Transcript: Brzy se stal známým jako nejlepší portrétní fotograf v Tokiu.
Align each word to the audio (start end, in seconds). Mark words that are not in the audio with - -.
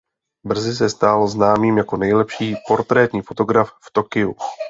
Brzy 0.45 0.75
se 0.75 0.89
stal 0.89 1.27
známým 1.27 1.77
jako 1.77 1.97
nejlepší 1.97 2.55
portrétní 2.67 3.21
fotograf 3.21 3.69
v 3.81 3.91
Tokiu. 3.93 4.35